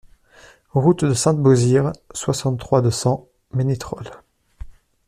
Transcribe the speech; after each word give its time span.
Route 0.73 1.05
de 1.05 1.13
Saint-Beauzire, 1.13 1.91
soixante-trois, 2.15 2.81
deux 2.81 2.89
cents 2.89 3.27
Ménétrol 3.53 4.09